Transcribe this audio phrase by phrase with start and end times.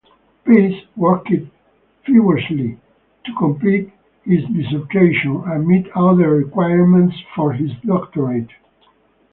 [0.47, 1.29] Pais worked
[2.07, 2.75] feverishly
[3.23, 3.91] to complete
[4.25, 8.49] his dissertation and meet other requirements for his doctorate.